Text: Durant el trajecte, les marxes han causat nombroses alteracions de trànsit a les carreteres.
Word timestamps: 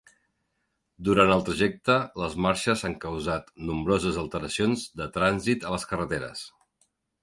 Durant 1.09 1.33
el 1.35 1.43
trajecte, 1.49 1.99
les 2.23 2.39
marxes 2.47 2.85
han 2.91 2.97
causat 3.05 3.55
nombroses 3.71 4.21
alteracions 4.25 4.91
de 5.03 5.11
trànsit 5.21 5.71
a 5.71 5.79
les 5.79 5.91
carreteres. 5.95 6.49